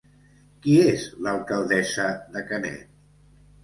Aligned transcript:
Qui 0.63 0.77
és 0.93 1.05
l'alcaldessa 1.27 2.11
de 2.35 2.47
Canet? 2.53 2.95